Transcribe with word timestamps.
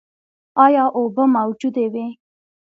ایا 0.65 0.83
اوبه 0.97 1.23
موجودې 1.35 1.85
وې؟ 1.93 2.07